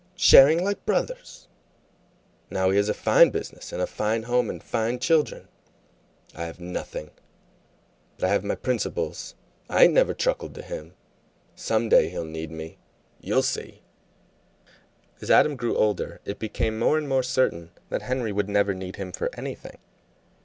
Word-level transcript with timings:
"Sharing 0.17 0.63
like 0.63 0.83
brothers! 0.83 1.47
Now 2.49 2.71
he 2.71 2.77
has 2.77 2.89
a 2.89 2.93
fine 2.95 3.29
business 3.29 3.71
and 3.71 3.79
a 3.83 3.85
fine 3.85 4.23
house 4.23 4.49
and 4.49 4.63
fine 4.63 4.97
children, 4.97 5.47
and 6.33 6.41
I 6.41 6.45
have 6.47 6.59
nothing. 6.59 7.11
But 8.17 8.25
I 8.25 8.29
have 8.29 8.43
my 8.43 8.55
principles. 8.55 9.35
I 9.69 9.83
ain't 9.83 9.93
never 9.93 10.15
truckled 10.15 10.55
to 10.55 10.63
him. 10.63 10.95
Some 11.55 11.87
day 11.87 12.09
he'll 12.09 12.25
need 12.25 12.49
me, 12.49 12.79
you'll 13.19 13.43
see!" 13.43 13.83
As 15.21 15.29
Adam 15.29 15.55
grew 15.55 15.75
older, 15.77 16.19
it 16.25 16.39
became 16.39 16.79
more 16.79 16.97
and 16.97 17.07
more 17.07 17.21
certain 17.21 17.69
that 17.89 18.01
Henry 18.01 18.31
would 18.31 18.49
never 18.49 18.73
need 18.73 18.95
him 18.95 19.11
for 19.11 19.29
anything. 19.37 19.77